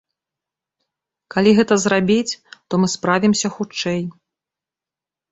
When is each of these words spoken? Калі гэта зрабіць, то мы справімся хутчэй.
Калі 1.35 1.51
гэта 1.59 1.73
зрабіць, 1.83 2.37
то 2.67 2.73
мы 2.83 2.87
справімся 2.93 3.47
хутчэй. 3.59 4.01